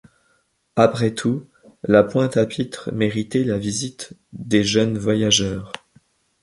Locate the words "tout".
1.13-1.45